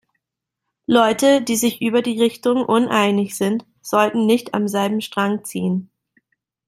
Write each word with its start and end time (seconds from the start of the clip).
Leute, 0.87 1.43
die 1.43 1.55
sich 1.55 1.79
über 1.79 2.01
die 2.01 2.19
Richtung 2.19 2.65
uneinig 2.65 3.37
sind, 3.37 3.67
sollten 3.83 4.25
nicht 4.25 4.55
am 4.55 4.67
selben 4.67 4.99
Strang 4.99 5.45
ziehen. 5.45 5.91